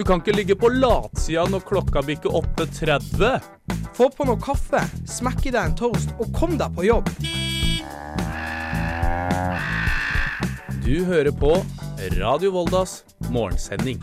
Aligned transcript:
Du 0.00 0.04
kan 0.04 0.22
ikke 0.22 0.32
ligge 0.32 0.54
på 0.56 0.70
latsida 0.72 1.42
når 1.52 1.60
klokka 1.68 2.00
bikker 2.00 2.32
8.30. 2.38 3.34
Få 3.92 4.06
på 4.08 4.24
noe 4.24 4.40
kaffe, 4.40 4.80
smekk 5.04 5.50
i 5.50 5.52
deg 5.52 5.60
en 5.60 5.74
toast 5.76 6.14
og 6.16 6.30
kom 6.32 6.56
deg 6.56 6.72
på 6.72 6.86
jobb. 6.86 7.10
Du 10.80 11.04
hører 11.04 11.36
på 11.36 11.52
Radio 12.16 12.56
Voldas 12.56 13.02
morgensending. 13.28 14.00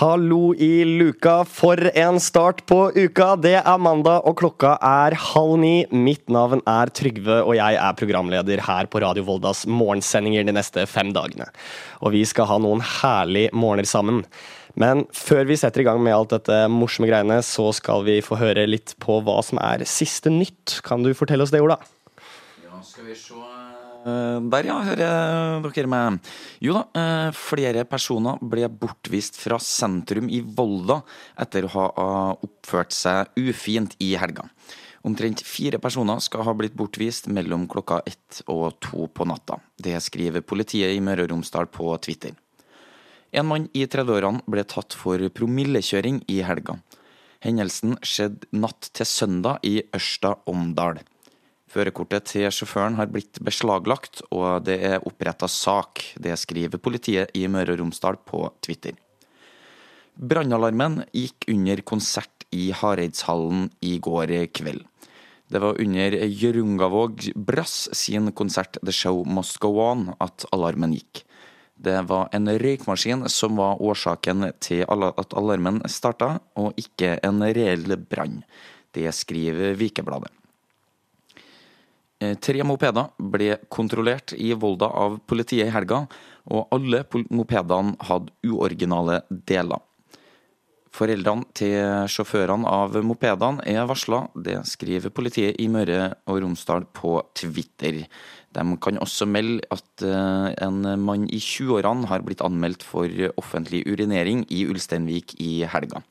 Hallo 0.00 0.54
i 0.54 0.80
luka, 0.84 1.42
for 1.44 1.76
en 1.92 2.16
start 2.24 2.62
på 2.64 2.76
uka. 2.94 3.34
Det 3.36 3.58
er 3.58 3.82
mandag, 3.84 4.22
og 4.24 4.38
klokka 4.40 4.70
er 4.80 5.12
halv 5.12 5.58
ni. 5.60 5.72
Mitt 5.92 6.32
navn 6.32 6.62
er 6.64 6.88
Trygve, 6.96 7.42
og 7.42 7.52
jeg 7.58 7.76
er 7.76 7.98
programleder 8.00 8.62
her 8.64 8.88
på 8.88 9.02
Radio 9.04 9.26
Voldas 9.26 9.66
morgensendinger 9.68 10.48
de 10.48 10.56
neste 10.56 10.86
fem 10.88 11.12
dagene. 11.12 11.50
Og 12.00 12.14
vi 12.16 12.24
skal 12.24 12.48
ha 12.48 12.56
noen 12.64 12.80
herlige 12.80 13.52
morgener 13.52 13.92
sammen. 13.92 14.24
Men 14.72 15.04
før 15.12 15.44
vi 15.52 15.60
setter 15.60 15.84
i 15.84 15.88
gang 15.90 16.00
med 16.00 16.16
alt 16.16 16.32
dette 16.32 16.62
morsomme 16.72 17.12
greiene, 17.12 17.42
så 17.44 17.68
skal 17.76 18.08
vi 18.08 18.22
få 18.24 18.40
høre 18.40 18.64
litt 18.72 18.96
på 19.04 19.20
hva 19.20 19.42
som 19.44 19.60
er 19.60 19.84
siste 19.84 20.32
nytt. 20.32 20.80
Kan 20.86 21.04
du 21.04 21.12
fortelle 21.12 21.44
oss 21.44 21.52
det, 21.52 21.60
Ola? 21.60 21.76
Ja, 22.64 22.80
skal 22.80 23.04
vi 23.04 23.20
se 23.20 23.49
Der, 24.00 24.64
ja, 24.64 24.78
hører 24.86 25.66
dere 25.74 25.90
meg. 25.90 26.20
Jo 26.64 26.78
da, 26.78 26.82
eh, 26.96 27.32
flere 27.36 27.84
personer 27.84 28.38
ble 28.40 28.68
bortvist 28.72 29.36
fra 29.36 29.58
sentrum 29.60 30.30
i 30.32 30.40
Volda 30.40 31.02
etter 31.36 31.66
å 31.66 31.72
ha 31.74 31.86
eh, 31.90 32.46
oppført 32.48 32.96
seg 32.96 33.28
ufint 33.36 33.98
i 34.00 34.14
helga. 34.16 34.46
Omtrent 35.04 35.40
fire 35.44 35.78
personer 35.80 36.20
skal 36.20 36.44
ha 36.44 36.54
blitt 36.56 36.76
bortvist 36.76 37.28
mellom 37.32 37.66
klokka 37.68 38.02
ett 38.08 38.42
og 38.52 38.80
to 38.84 39.06
på 39.08 39.24
natta. 39.28 39.60
Det 39.76 39.96
skriver 40.00 40.44
politiet 40.44 40.92
i 40.92 41.00
Møre 41.04 41.24
og 41.24 41.34
Romsdal 41.34 41.68
på 41.72 41.92
Twitter. 42.04 42.32
En 43.32 43.46
mann 43.46 43.68
i 43.72 43.86
30-årene 43.86 44.42
ble 44.50 44.64
tatt 44.64 44.96
for 44.96 45.22
promillekjøring 45.36 46.24
i 46.28 46.40
helga. 46.44 46.80
Hendelsen 47.40 47.96
skjedde 48.04 48.48
natt 48.52 48.90
til 48.92 49.08
søndag 49.08 49.64
i 49.64 49.78
Ørsta 49.96 50.34
Omdal. 50.50 51.00
Førerkortet 51.70 52.26
til 52.32 52.48
sjåføren 52.50 52.96
har 52.98 53.10
blitt 53.12 53.38
beslaglagt, 53.46 54.24
og 54.34 54.64
det 54.66 54.80
er 54.88 55.04
oppretta 55.06 55.46
sak. 55.46 56.02
Det 56.18 56.34
skriver 56.40 56.82
politiet 56.82 57.30
i 57.38 57.44
Møre 57.46 57.76
og 57.76 57.84
Romsdal 57.84 58.18
på 58.26 58.48
Twitter. 58.64 58.96
Brannalarmen 60.18 61.04
gikk 61.14 61.46
under 61.52 61.80
konsert 61.86 62.44
i 62.50 62.72
Hareidshallen 62.74 63.68
i 63.86 63.98
går 64.02 64.34
kveld. 64.50 64.82
Det 65.50 65.62
var 65.62 65.78
under 65.82 66.14
Jørungavåg 66.26 67.30
Brass 67.34 67.88
sin 67.96 68.32
konsert 68.34 68.78
The 68.82 68.94
Show 68.94 69.22
Must 69.26 69.58
Go 69.62 69.78
On 69.82 70.08
at 70.22 70.46
alarmen 70.54 70.94
gikk. 70.98 71.22
Det 71.80 71.96
var 72.10 72.28
en 72.36 72.50
røykmaskin 72.50 73.24
som 73.30 73.56
var 73.62 73.80
årsaken 73.80 74.50
til 74.60 74.82
at 74.84 75.38
alarmen 75.38 75.80
starta, 75.88 76.36
og 76.58 76.74
ikke 76.78 77.16
en 77.24 77.40
reell 77.46 77.96
brann. 77.96 78.42
Det 78.92 79.08
skriver 79.14 79.78
Vikebladet. 79.78 80.39
Eh, 82.20 82.36
tre 82.36 82.60
mopeder 82.68 83.14
ble 83.32 83.54
kontrollert 83.72 84.34
i 84.36 84.52
Volda 84.52 84.90
av 84.92 85.20
politiet 85.24 85.70
i 85.70 85.72
helga, 85.72 86.02
og 86.52 86.74
alle 86.74 87.04
mopedene 87.32 87.96
hadde 88.08 88.34
uoriginale 88.44 89.22
deler. 89.30 89.80
Foreldrene 90.90 91.46
til 91.54 92.08
sjåførene 92.10 92.66
av 92.66 92.96
mopedene 93.06 93.62
er 93.64 93.86
varsla, 93.86 94.24
det 94.34 94.58
skriver 94.66 95.12
politiet 95.14 95.60
i 95.62 95.68
Møre 95.70 96.10
og 96.26 96.40
Romsdal 96.42 96.88
på 96.92 97.14
Twitter. 97.38 98.02
De 98.50 98.64
kan 98.82 98.98
også 98.98 99.28
melde 99.30 99.64
at 99.72 100.04
eh, 100.04 100.48
en 100.66 100.82
mann 101.00 101.28
i 101.30 101.38
20-årene 101.38 102.10
har 102.10 102.26
blitt 102.26 102.42
anmeldt 102.44 102.84
for 102.84 103.06
offentlig 103.40 103.84
urinering 103.86 104.42
i 104.50 104.66
Ulsteinvik 104.68 105.38
i 105.40 105.62
helga. 105.70 106.02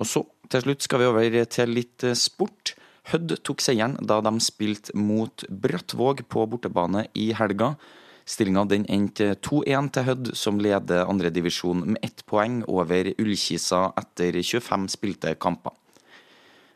Og 0.00 0.08
så, 0.08 0.22
til 0.48 0.64
slutt, 0.64 0.86
skal 0.86 1.02
vi 1.02 1.10
over 1.10 1.42
til 1.50 1.74
litt 1.76 2.06
eh, 2.06 2.16
sport. 2.16 2.76
Hødd 3.10 3.34
tok 3.42 3.62
seieren 3.64 3.96
da 3.98 4.20
de 4.22 4.32
spilte 4.44 4.94
mot 4.94 5.42
Brattvåg 5.50 6.22
på 6.30 6.46
bortebane 6.46 7.08
i 7.18 7.32
helga. 7.34 7.74
Stillinga 8.22 8.62
endte 8.78 9.32
2-1 9.42 9.90
til 9.96 10.06
Hødd, 10.06 10.32
som 10.38 10.60
leder 10.62 11.08
andredivisjon 11.10 11.82
med 11.94 12.04
ett 12.06 12.22
poeng 12.30 12.60
over 12.70 13.10
Ullkisa 13.16 13.88
etter 13.98 14.38
25 14.38 14.86
spilte 14.94 15.34
kamper. 15.34 15.74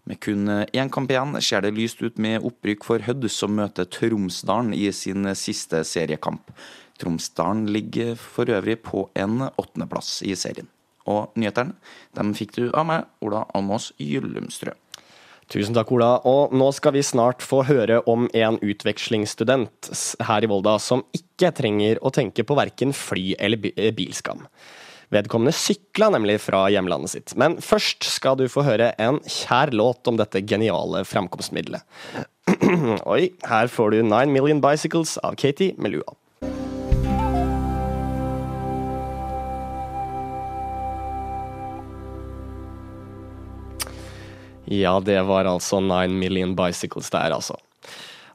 Med 0.07 0.21
kun 0.23 0.47
én 0.51 0.91
kamp 0.91 1.11
igjen 1.11 1.39
ser 1.43 1.63
det 1.63 1.75
lyst 1.75 2.03
ut 2.03 2.19
med 2.19 2.45
opprykk 2.47 2.85
for 2.87 3.03
Hødd, 3.03 3.27
som 3.31 3.55
møter 3.59 3.87
Tromsdalen 3.91 4.75
i 4.75 4.91
sin 4.95 5.27
siste 5.35 5.83
seriekamp. 5.87 6.51
Tromsdalen 6.99 7.67
ligger 7.71 8.15
for 8.19 8.51
øvrig 8.51 8.81
på 8.83 9.09
en 9.19 9.49
åttendeplass 9.49 10.21
i 10.27 10.35
serien. 10.39 10.71
Og 11.07 11.35
nyhetene 11.39 11.75
dem 12.19 12.35
fikk 12.35 12.55
du 12.59 12.65
av 12.71 12.87
meg, 12.87 13.07
Ola 13.23 13.45
Almås 13.55 13.93
Gyllumstrø. 14.03 14.75
Tusen 15.53 15.77
takk, 15.77 15.93
Ola. 15.95 16.17
Og 16.27 16.55
nå 16.57 16.71
skal 16.75 16.97
vi 16.97 17.05
snart 17.07 17.45
få 17.45 17.63
høre 17.69 18.01
om 18.11 18.27
en 18.35 18.59
utvekslingsstudent 18.59 19.91
her 20.27 20.47
i 20.47 20.51
Volda 20.51 20.75
som 20.83 21.05
ikke 21.15 21.53
trenger 21.55 22.01
å 22.03 22.11
tenke 22.15 22.43
på 22.47 22.57
verken 22.59 22.95
fly 22.97 23.37
eller 23.39 23.71
eh, 23.77 23.93
bilskam. 23.95 24.43
Vedkommende 25.15 25.55
sykla 25.55 26.09
nemlig 26.11 26.41
fra 26.43 26.65
hjemlandet 26.75 27.13
sitt. 27.13 27.35
Men 27.39 27.61
først 27.63 28.09
skal 28.11 28.39
du 28.41 28.49
få 28.51 28.65
høre 28.67 28.91
en 28.99 29.21
kjær 29.23 29.71
låt 29.77 30.11
om 30.11 30.19
dette 30.19 30.43
geniale 30.43 31.05
framkomstmiddelet. 31.07 31.87
Oi, 33.15 33.31
her 33.47 33.71
får 33.71 33.95
du 33.95 34.01
Nine 34.03 34.35
Million 34.35 34.63
Bicycles 34.65 35.15
av 35.23 35.39
Katie 35.39 35.79
med. 35.79 36.01
Ja, 44.67 44.99
det 45.01 45.21
var 45.29 45.47
altså 45.47 45.79
Nine 45.81 46.19
Million 46.19 46.57
Bicycles 46.59 47.11
der, 47.15 47.31
altså. 47.35 47.55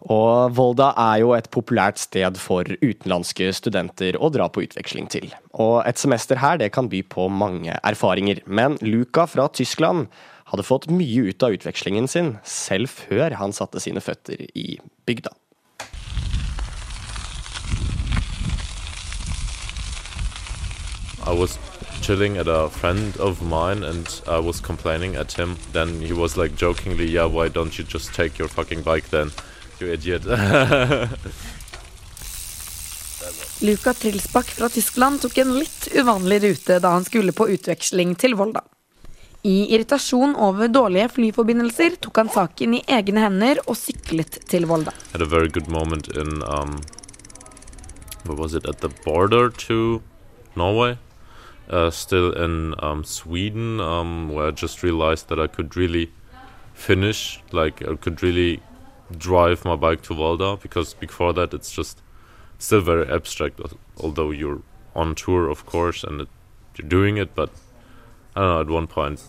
Og 0.09 0.55
Volda 0.57 0.89
er 0.97 1.19
jo 1.21 1.33
et 1.35 1.49
populært 1.53 1.99
sted 2.01 2.39
for 2.41 2.65
utenlandske 2.81 3.51
studenter 3.53 4.17
å 4.17 4.31
dra 4.33 4.47
på 4.49 4.63
utveksling 4.65 5.09
til. 5.13 5.27
Og 5.53 5.83
et 5.85 6.01
semester 6.01 6.39
her 6.41 6.57
det 6.57 6.71
kan 6.73 6.89
by 6.89 7.03
på 7.05 7.27
mange 7.29 7.75
erfaringer, 7.83 8.41
men 8.47 8.79
Luca 8.81 9.27
fra 9.29 9.45
Tyskland 9.53 10.07
hadde 10.51 10.65
fått 10.65 10.89
mye 10.91 11.29
ut 11.29 11.45
av 11.45 11.53
utvekslingen 11.55 12.09
sin, 12.11 12.33
selv 12.43 12.89
før 12.89 13.37
han 13.37 13.53
satte 13.53 13.83
sine 13.83 14.01
føtter 14.01 14.41
i 14.57 14.79
bygda. 15.05 15.35
I 21.21 21.33
was 21.37 21.59
chilling 22.01 22.37
at 22.37 22.47
a 22.47 22.69
friend 22.69 23.15
of 23.17 23.41
mine 23.41 23.83
and 23.83 24.21
I 24.27 24.39
was 24.39 24.59
complaining 24.59 25.15
at 25.15 25.33
him. 25.33 25.57
Then 25.71 26.01
he 26.01 26.13
was 26.13 26.37
like 26.37 26.55
jokingly, 26.55 27.05
yeah, 27.05 27.25
why 27.25 27.47
don't 27.47 27.77
you 27.77 27.85
just 27.85 28.13
take 28.13 28.39
your 28.39 28.47
fucking 28.47 28.81
bike 28.81 29.09
then, 29.09 29.31
you 29.79 29.87
idiot. 29.87 30.25
Luka 33.61 33.93
Trilsbakk 33.93 34.45
fra 34.45 34.69
Tyskland 34.69 35.21
tok 35.21 35.37
en 35.37 35.53
litt 35.59 35.87
uvanlig 35.93 36.41
rute 36.43 36.79
da 36.81 36.89
han 36.95 37.05
skulle 37.05 37.31
på 37.31 37.49
utveksling 37.53 38.15
til 38.15 38.35
Volda. 38.35 38.61
I 39.45 39.73
irritasjon 39.75 40.35
over 40.35 40.67
dårlige 40.67 41.09
flyforbindelser 41.15 41.95
tok 42.01 42.17
han 42.17 42.29
saken 42.33 42.73
i 42.77 42.81
egne 42.89 43.21
hender 43.21 43.61
og 43.67 43.77
syklet 43.77 44.39
til 44.49 44.65
Volda. 44.69 44.91
Had 45.13 45.21
a 45.21 45.29
very 45.29 45.47
good 45.47 45.69
moment 45.69 46.07
in 46.09 46.41
um, 46.49 46.81
what 48.25 48.37
was 48.37 48.53
it 48.53 48.65
at 48.65 48.81
the 48.81 48.89
border 49.05 49.49
to 49.67 50.01
Norway? 50.55 50.97
Uh, 51.71 51.89
still 51.89 52.33
in 52.33 52.75
um, 52.79 53.03
Sweden, 53.03 53.79
um, 53.79 54.29
where 54.29 54.47
I 54.47 54.51
just 54.51 54.83
realized 54.83 55.29
that 55.29 55.39
I 55.39 55.47
could 55.47 55.75
really 55.75 56.11
finish, 56.73 57.41
like 57.51 57.81
I 57.87 57.95
could 57.95 58.21
really 58.21 58.61
drive 59.17 59.65
my 59.65 59.75
bike 59.75 60.01
to 60.03 60.13
Volda, 60.13 60.61
because 60.61 60.93
before 60.93 61.33
that 61.33 61.53
it's 61.53 61.71
just 61.71 62.01
still 62.59 62.81
very 62.81 63.09
abstract, 63.09 63.59
although 63.97 64.31
you're 64.31 64.61
on 64.95 65.15
tour, 65.15 65.49
of 65.49 65.65
course, 65.65 66.03
and 66.03 66.21
it, 66.21 66.27
you're 66.77 66.87
doing 66.87 67.17
it, 67.17 67.33
but 67.35 67.49
I 68.35 68.41
don't 68.41 68.49
know, 68.49 68.61
at 68.61 68.69
one 68.69 68.87
point 68.87 69.23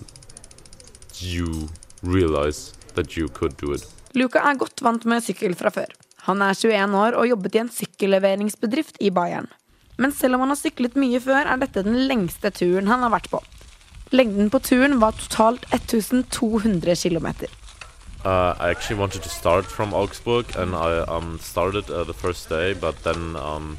you 1.19 1.69
realize 2.03 2.73
that 2.94 3.17
you 3.17 3.29
could 3.29 3.56
do 3.56 3.73
it. 3.73 3.87
Luca 4.15 4.43
er 4.44 4.59
godt 4.59 4.83
vant 4.83 5.05
med 5.09 5.23
sykkel 5.25 5.55
fra 5.56 5.71
før. 5.73 5.89
Han 6.27 6.43
er 6.43 6.55
21 6.55 6.99
år 6.99 7.17
og 7.19 7.29
jobbet 7.29 7.55
i 7.56 7.61
en 7.62 7.71
sykkelleveringsbedrift 7.73 9.00
i 9.00 9.11
Bayern. 9.11 9.49
Men 10.03 10.13
selv 10.13 10.35
om 10.35 10.43
han 10.43 10.51
har 10.51 10.59
syklet 10.59 10.99
mye 10.99 11.21
før, 11.23 11.47
er 11.47 11.61
dette 11.63 11.85
den 11.87 12.01
lengste 12.11 12.51
turen 12.51 12.91
han 12.91 13.05
har 13.07 13.13
vært 13.15 13.31
på. 13.31 13.39
Lengden 14.13 14.51
på 14.53 14.61
turen 14.61 14.99
var 15.01 15.15
totalt 15.17 15.65
1200 15.73 16.97
km. 16.99 17.29
Uh, 18.25 18.55
I 18.59 18.71
actually 18.71 19.01
wanted 19.01 19.23
to 19.23 19.29
start 19.29 19.65
from 19.65 19.95
Augsburg, 19.95 20.55
and 20.57 20.75
I 20.75 20.99
um, 21.09 21.39
started 21.41 21.91
uh, 21.91 22.05
the 22.05 22.15
first 22.15 22.49
day. 22.49 22.73
But 22.73 23.03
then, 23.03 23.37
um, 23.37 23.79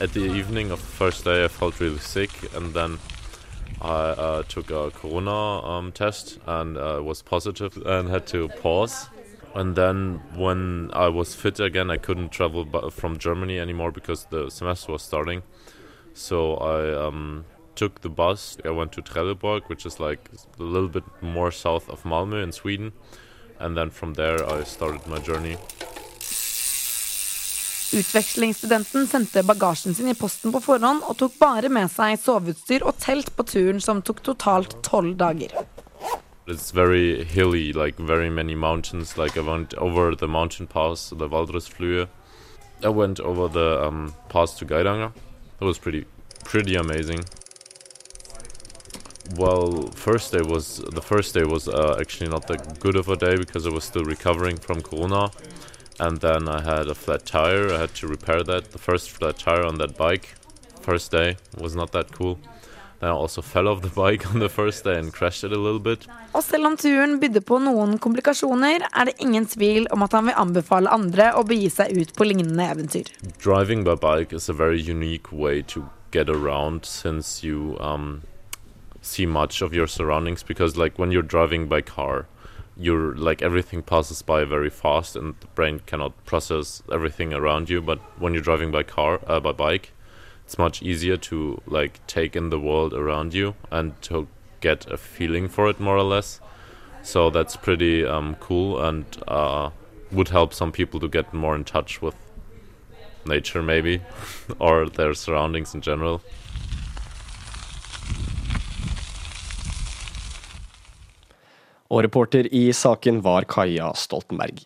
at 0.00 0.12
the 0.12 0.24
evening 0.24 0.70
of 0.70 0.80
the 0.80 0.92
first 1.04 1.24
day, 1.24 1.44
I 1.44 1.48
felt 1.48 1.80
really 1.80 1.98
sick, 1.98 2.30
and 2.54 2.72
then 2.72 2.98
I 3.82 4.14
uh, 4.16 4.42
took 4.44 4.70
a 4.70 4.90
corona 4.90 5.60
um, 5.66 5.92
test 5.92 6.38
and 6.46 6.78
uh, 6.78 7.00
was 7.02 7.20
positive, 7.22 7.76
and 7.84 8.08
had 8.08 8.26
to 8.28 8.48
pause. 8.62 9.08
And 9.54 9.76
then 9.76 10.20
when 10.34 10.90
I 10.92 11.08
was 11.08 11.34
fit 11.34 11.60
again, 11.60 11.90
I 11.90 11.96
couldn't 11.96 12.30
travel 12.30 12.90
from 12.90 13.18
Germany 13.18 13.60
anymore 13.60 13.92
because 13.92 14.26
the 14.26 14.50
semester 14.50 14.92
was 14.92 15.02
starting. 15.02 15.42
So 16.12 16.56
I 16.56 17.06
um, 17.06 17.44
took 17.76 18.00
the 18.00 18.08
bus. 18.08 18.58
I 18.64 18.70
went 18.70 18.92
to 18.92 19.02
Trelleborg, 19.02 19.68
which 19.68 19.86
is 19.86 20.00
like 20.00 20.28
a 20.58 20.62
little 20.62 20.88
bit 20.88 21.04
more 21.20 21.52
south 21.52 21.88
of 21.88 22.02
Malmö 22.02 22.42
in 22.42 22.52
Sweden. 22.52 22.92
And 23.60 23.76
then 23.76 23.90
from 23.90 24.14
there, 24.14 24.44
I 24.44 24.64
started 24.64 25.06
my 25.06 25.18
journey. 25.18 25.56
Utvekslingsstudenten 27.94 29.06
sendte 29.06 29.42
bagasjen 29.46 29.94
sin 29.94 30.08
i 30.10 30.14
posten 30.18 30.50
på 30.52 30.58
forhånd 30.64 31.04
og 31.06 31.14
tok 31.20 31.36
bare 31.38 31.70
med 31.70 31.92
seg 31.92 32.18
soveutstyr 32.18 32.82
og 32.82 32.98
telt 32.98 33.30
på 33.36 33.46
turen 33.46 33.78
som 33.80 34.02
tok 34.02 34.24
totalt 34.26 34.74
tolv 34.82 35.14
dager. 35.20 35.54
It's 36.46 36.72
very 36.72 37.24
hilly, 37.24 37.72
like 37.72 37.96
very 37.96 38.28
many 38.28 38.54
mountains. 38.54 39.16
Like 39.16 39.36
I 39.38 39.40
went 39.40 39.72
over 39.74 40.14
the 40.14 40.28
mountain 40.28 40.66
pass, 40.66 41.08
the 41.08 41.26
Valdresflue. 41.26 42.06
I 42.82 42.88
went 42.88 43.18
over 43.18 43.48
the 43.48 43.86
um, 43.86 44.14
pass 44.28 44.58
to 44.58 44.66
Geiranger. 44.66 45.12
It 45.60 45.64
was 45.64 45.78
pretty, 45.78 46.04
pretty 46.44 46.74
amazing. 46.74 47.24
Well, 49.36 49.88
first 49.92 50.32
day 50.32 50.42
was 50.42 50.76
the 50.92 51.00
first 51.00 51.32
day 51.32 51.44
was 51.44 51.66
uh, 51.66 51.96
actually 51.98 52.28
not 52.28 52.46
that 52.48 52.78
good 52.78 52.96
of 52.96 53.08
a 53.08 53.16
day 53.16 53.36
because 53.36 53.66
I 53.66 53.70
was 53.70 53.84
still 53.84 54.04
recovering 54.04 54.58
from 54.58 54.82
Corona, 54.82 55.30
and 55.98 56.18
then 56.20 56.46
I 56.46 56.60
had 56.60 56.88
a 56.88 56.94
flat 56.94 57.24
tire. 57.24 57.72
I 57.72 57.78
had 57.78 57.94
to 57.94 58.06
repair 58.06 58.42
that. 58.44 58.72
The 58.72 58.78
first 58.78 59.10
flat 59.10 59.38
tire 59.38 59.64
on 59.64 59.78
that 59.78 59.96
bike, 59.96 60.34
first 60.82 61.10
day 61.10 61.38
was 61.56 61.74
not 61.74 61.92
that 61.92 62.12
cool. 62.12 62.38
Then 63.04 63.12
also 63.12 63.42
fell 63.42 63.68
off 63.68 63.82
the 63.82 63.90
bike 63.90 64.26
on 64.32 64.40
the 64.40 64.48
first 64.48 64.84
day 64.84 64.98
and 64.98 65.12
crashed 65.12 65.44
it 65.44 65.52
a 65.52 65.60
little 65.60 65.78
bit. 65.78 66.06
Og 66.32 66.40
selv 66.42 66.70
om 66.70 66.76
turen 66.80 67.18
bydde 67.20 67.42
på 67.44 67.58
noen 67.60 67.98
komplikasjoner, 68.00 68.86
er 68.88 69.10
det 69.10 69.18
ingen 69.20 69.44
tvil 69.44 69.84
om 69.92 70.06
at 70.06 70.16
han 70.16 70.30
vil 70.30 70.38
anbefale 70.40 70.88
andre 70.88 71.26
å 71.36 71.42
begi 71.44 71.68
seg 71.74 71.92
ut 71.92 72.14
på 72.16 72.24
lignende 72.24 72.64
eventyr. 72.64 73.10
Driving 73.44 73.84
by 73.84 73.98
bike 74.00 74.32
is 74.32 74.48
a 74.48 74.56
very 74.56 74.80
unique 74.80 75.28
way 75.30 75.60
to 75.74 75.84
get 76.16 76.30
around 76.32 76.88
since 76.88 77.44
you 77.44 77.76
um, 77.78 78.22
see 79.02 79.26
much 79.26 79.60
of 79.60 79.74
your 79.74 79.86
surroundings 79.86 80.42
because 80.42 80.78
like 80.78 80.98
when 80.98 81.12
you're 81.12 81.30
driving 81.36 81.68
by 81.68 81.82
car 81.82 82.24
you're 82.74 83.14
like 83.14 83.42
everything 83.42 83.82
passes 83.82 84.22
by 84.22 84.44
very 84.44 84.70
fast 84.70 85.14
and 85.14 85.34
the 85.40 85.46
brain 85.54 85.80
cannot 85.86 86.12
process 86.24 86.82
everything 86.90 87.34
around 87.34 87.68
you 87.68 87.82
but 87.82 87.98
when 88.18 88.32
you're 88.32 88.48
driving 88.50 88.70
by 88.70 88.82
car 88.82 89.20
uh, 89.26 89.38
by 89.38 89.52
bike 89.52 89.92
it's 90.44 90.58
much 90.58 90.82
easier 90.82 91.16
to 91.16 91.60
like 91.66 92.06
take 92.06 92.36
in 92.36 92.50
the 92.50 92.60
world 92.60 92.92
around 92.92 93.34
you 93.34 93.54
and 93.70 94.00
to 94.02 94.28
get 94.60 94.90
a 94.90 94.96
feeling 94.96 95.48
for 95.48 95.68
it 95.68 95.80
more 95.80 95.96
or 95.96 96.02
less 96.02 96.40
so 97.02 97.30
that's 97.30 97.56
pretty 97.56 98.04
um, 98.04 98.36
cool 98.40 98.82
and 98.82 99.04
uh, 99.28 99.70
would 100.10 100.28
help 100.28 100.54
some 100.54 100.72
people 100.72 101.00
to 101.00 101.08
get 101.08 101.32
more 101.32 101.54
in 101.54 101.64
touch 101.64 102.00
with 102.00 102.14
nature 103.26 103.62
maybe 103.62 104.00
or 104.58 104.88
their 104.88 105.14
surroundings 105.14 105.74
in 105.74 105.80
general 105.80 106.20
Og 111.94 112.02
reporter 112.02 112.46
i 112.50 112.72
saken 112.74 113.20
var 113.22 113.44
Kaja 113.46 113.92
Stoltenberg. 113.94 114.64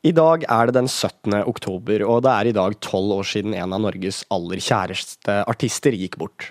I 0.00 0.14
dag 0.16 0.46
er 0.48 0.68
det 0.68 0.78
den 0.78 0.86
17. 0.88 1.34
oktober, 1.44 2.00
og 2.08 2.22
det 2.24 2.32
er 2.32 2.48
i 2.48 2.54
dag 2.56 2.76
tolv 2.80 3.18
år 3.18 3.26
siden 3.28 3.52
en 3.52 3.74
av 3.76 3.82
Norges 3.84 4.22
aller 4.32 4.62
kjæreste 4.64 5.34
artister 5.44 5.92
gikk 5.92 6.16
bort. 6.22 6.46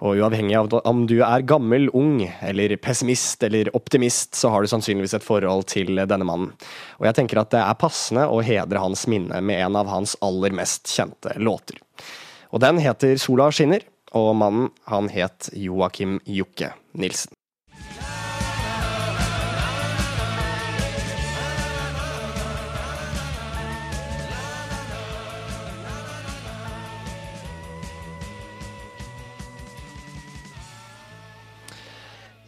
Og 0.00 0.22
uavhengig 0.22 0.54
av 0.56 0.72
om 0.88 1.02
du 1.10 1.18
er 1.18 1.44
gammel, 1.44 1.90
ung, 1.92 2.22
eller 2.24 2.72
pessimist 2.80 3.44
eller 3.44 3.68
optimist, 3.76 4.38
så 4.38 4.54
har 4.54 4.64
du 4.64 4.70
sannsynligvis 4.72 5.18
et 5.18 5.26
forhold 5.26 5.66
til 5.68 6.00
denne 6.00 6.24
mannen. 6.24 6.54
Og 6.96 7.10
jeg 7.10 7.18
tenker 7.18 7.42
at 7.42 7.52
det 7.52 7.60
er 7.60 7.80
passende 7.82 8.24
å 8.24 8.40
hedre 8.46 8.80
hans 8.80 9.04
minne 9.10 9.42
med 9.44 9.60
en 9.66 9.76
av 9.76 9.92
hans 9.92 10.16
aller 10.24 10.56
mest 10.56 10.88
kjente 10.88 11.36
låter. 11.36 11.82
Og 12.56 12.64
den 12.64 12.80
heter 12.80 13.18
Sola 13.20 13.50
skinner, 13.52 13.84
og 14.16 14.32
mannen 14.40 14.72
han 14.88 15.12
het 15.12 15.50
Joakim 15.52 16.22
Jokke 16.24 16.72
Nilsen. 16.96 17.37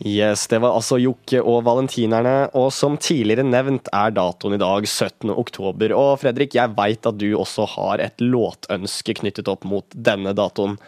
Yes, 0.00 0.46
Det 0.48 0.58
var 0.62 0.72
altså 0.72 0.96
Jokke 0.96 1.42
og 1.44 1.64
valentinerne, 1.66 2.48
og 2.56 2.70
som 2.72 2.96
tidligere 2.96 3.44
nevnt 3.44 3.90
er 3.92 4.14
datoen 4.16 4.56
i 4.56 4.60
dag 4.60 4.86
17. 4.88 5.28
oktober. 5.28 5.92
Og 5.92 6.14
Fredrik, 6.22 6.56
jeg 6.56 6.72
veit 6.76 7.04
at 7.04 7.18
du 7.20 7.28
også 7.36 7.66
har 7.76 8.00
et 8.00 8.16
låtønske 8.24 9.18
knyttet 9.20 9.50
opp 9.52 9.66
mot 9.68 9.84
denne 9.92 10.32
datoen. 10.32 10.78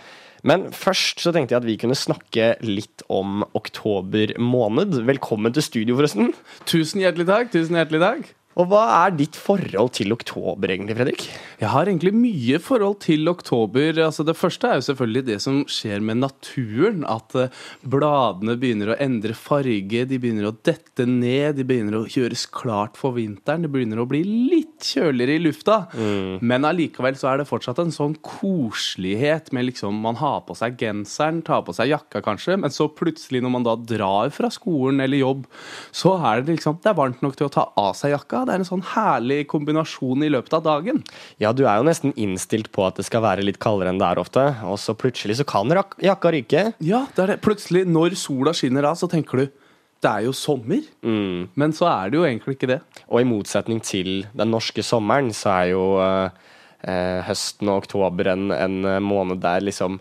Men 0.43 0.71
først 0.75 1.21
så 1.23 1.31
tenkte 1.35 1.55
jeg 1.55 1.61
at 1.61 1.69
vi 1.69 1.77
kunne 1.79 1.99
snakke 1.99 2.55
litt 2.65 3.05
om 3.13 3.45
oktober 3.55 4.33
måned. 4.41 4.97
Velkommen 5.07 5.53
til 5.55 5.67
studio, 5.67 6.01
forresten. 6.01 6.33
Tusen 6.65 7.05
hjertelig 7.05 7.29
takk. 7.29 7.53
tusen 7.53 7.77
hjertelig 7.79 8.01
takk. 8.03 8.33
Og 8.61 8.69
hva 8.69 8.83
er 9.07 9.15
ditt 9.17 9.37
forhold 9.39 9.95
til 9.97 10.13
oktober, 10.13 10.73
egentlig, 10.75 10.97
Fredrik? 10.99 11.27
Jeg 11.63 11.71
har 11.73 11.89
egentlig 11.89 12.13
mye 12.17 12.59
forhold 12.61 12.99
til 13.05 13.29
oktober. 13.31 13.97
Altså, 14.05 14.27
det 14.29 14.37
første 14.37 14.69
er 14.69 14.81
jo 14.81 14.87
selvfølgelig 14.91 15.25
det 15.31 15.39
som 15.45 15.63
skjer 15.71 16.05
med 16.05 16.21
naturen. 16.21 17.07
At 17.09 17.33
uh, 17.39 17.63
bladene 17.89 18.59
begynner 18.61 18.93
å 18.93 18.99
endre 19.01 19.37
farge, 19.39 20.05
de 20.09 20.19
begynner 20.21 20.51
å 20.51 20.55
dette 20.69 21.07
ned, 21.09 21.57
de 21.57 21.67
begynner 21.69 22.01
å 22.03 22.05
gjøres 22.13 22.45
klart 22.53 22.99
for 23.01 23.17
vinteren. 23.17 23.65
Det 23.65 23.73
begynner 23.73 24.03
å 24.03 24.09
bli 24.09 24.21
litt 24.27 24.85
kjøligere 24.93 25.39
i 25.39 25.43
lufta. 25.47 25.79
Mm. 25.97 26.45
Men 26.45 26.69
allikevel 26.69 27.17
så 27.19 27.33
er 27.33 27.41
det 27.41 27.49
fortsatt 27.49 27.81
en 27.83 27.95
sånn 27.95 28.19
koselighet 28.21 29.53
med 29.57 29.71
liksom 29.71 30.01
Man 30.03 30.19
har 30.19 30.41
på 30.47 30.57
seg 30.59 30.77
genseren, 30.81 31.41
tar 31.47 31.63
på 31.65 31.75
seg 31.77 31.93
jakka 31.93 32.23
kanskje, 32.25 32.57
men 32.61 32.73
så 32.75 32.89
plutselig 32.91 33.43
når 33.45 33.55
man 33.55 33.67
da 33.67 33.77
drar 33.79 34.33
fra 34.35 34.51
skolen 34.53 35.01
eller 35.05 35.23
jobb, 35.23 35.47
så 35.95 36.17
er 36.19 36.43
det 36.43 36.57
liksom 36.57 36.81
Det 36.83 36.91
er 36.91 36.99
varmt 36.99 37.23
nok 37.25 37.37
til 37.39 37.47
å 37.49 37.53
ta 37.53 37.69
av 37.79 37.93
seg 37.99 38.15
jakka 38.17 38.42
det 38.47 38.55
er 38.55 38.63
en 38.63 38.69
sånn 38.69 38.85
herlig 38.93 39.47
kombinasjon 39.51 40.25
i 40.27 40.31
løpet 40.33 40.57
av 40.59 40.65
dagen. 40.67 41.03
Ja, 41.43 41.55
du 41.57 41.65
er 41.65 41.81
jo 41.81 41.87
nesten 41.89 42.15
innstilt 42.21 42.71
på 42.75 42.87
at 42.87 43.01
det 43.01 43.07
skal 43.09 43.25
være 43.25 43.45
litt 43.47 43.61
kaldere 43.63 43.93
enn 43.93 44.01
det 44.03 44.09
er 44.09 44.21
ofte, 44.23 44.47
og 44.69 44.79
så 44.83 44.97
plutselig 44.99 45.41
så 45.41 45.49
kan 45.49 45.73
jakka 45.73 46.33
ryke. 46.35 46.65
Ja, 46.85 47.07
det 47.17 47.25
er 47.25 47.35
det. 47.35 47.43
Plutselig, 47.45 47.85
når 47.89 48.17
sola 48.21 48.55
skinner 48.57 48.89
da, 48.89 48.95
så 48.99 49.11
tenker 49.11 49.43
du 49.45 49.59
det 50.03 50.11
er 50.11 50.25
jo 50.27 50.33
sommer, 50.35 50.83
mm. 51.07 51.53
men 51.55 51.75
så 51.77 51.87
er 51.87 52.11
det 52.11 52.19
jo 52.19 52.25
egentlig 52.27 52.57
ikke 52.57 52.73
det. 52.73 52.81
Og 53.07 53.21
i 53.23 53.29
motsetning 53.29 53.79
til 53.87 54.25
den 54.35 54.51
norske 54.51 54.83
sommeren, 54.83 55.31
så 55.37 55.53
er 55.53 55.69
jo 55.71 55.85
eh, 56.03 57.21
høsten 57.29 57.71
og 57.71 57.85
oktober 57.85 58.33
en, 58.33 58.49
en 58.51 58.81
måned 59.07 59.39
der 59.45 59.63
liksom 59.63 60.01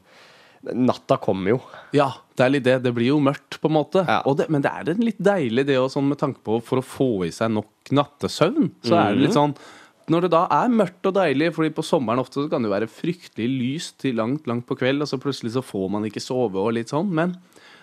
Natta 0.61 1.17
kommer 1.21 1.55
jo. 1.55 1.59
Ja, 1.97 2.11
det 2.37 2.45
er 2.45 2.53
litt 2.53 2.65
det. 2.67 2.77
Det 2.85 2.93
blir 2.93 3.11
jo 3.11 3.19
mørkt, 3.23 3.57
på 3.61 3.69
en 3.69 3.77
måte. 3.79 4.05
Ja. 4.07 4.21
Det, 4.37 4.47
men 4.53 4.63
det 4.63 4.71
er 4.71 5.01
litt 5.01 5.21
deilig, 5.21 5.65
det 5.69 5.79
også, 5.79 5.97
sånn 5.97 6.09
med 6.11 6.21
tanke 6.21 6.43
på 6.45 6.59
for 6.65 6.81
å 6.81 6.85
få 6.85 7.11
i 7.27 7.31
seg 7.33 7.53
nok 7.55 7.93
nattesøvn. 7.97 8.73
Så 8.85 8.93
mm. 8.93 8.99
er 8.99 9.15
det 9.15 9.23
litt 9.25 9.33
mhm. 9.33 9.39
sånn 9.39 9.77
når 10.11 10.25
det 10.25 10.31
da 10.33 10.41
er 10.51 10.73
mørkt 10.73 11.07
og 11.07 11.13
deilig, 11.15 11.51
fordi 11.55 11.69
på 11.77 11.85
sommeren 11.85 12.19
ofte 12.19 12.41
så 12.41 12.49
kan 12.51 12.63
det 12.63 12.67
jo 12.67 12.73
være 12.73 12.89
fryktelig 12.91 13.47
lyst 13.47 13.99
til 14.01 14.17
langt, 14.19 14.47
langt 14.49 14.65
på 14.67 14.75
kveld, 14.79 15.03
og 15.03 15.07
så 15.07 15.19
plutselig 15.21 15.53
så 15.53 15.63
får 15.63 15.87
man 15.93 16.07
ikke 16.07 16.23
sove 16.23 16.59
og 16.59 16.73
litt 16.75 16.91
sånn, 16.91 17.11
men 17.15 17.35